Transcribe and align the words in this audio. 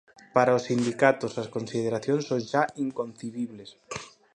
Para 0.35 0.55
os 0.57 0.65
sindicatos, 0.69 1.33
as 1.43 1.51
consideracións 1.55 2.23
son 2.29 2.41
xa 2.51 2.63
"inconcibibles". 2.85 3.69